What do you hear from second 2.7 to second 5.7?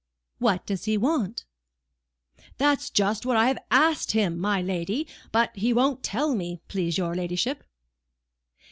just what I have asked him, my lady, but